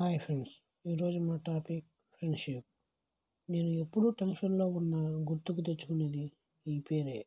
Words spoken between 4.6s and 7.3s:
ఉన్న గుర్తుకు తెచ్చుకునేది ఈ పేరే.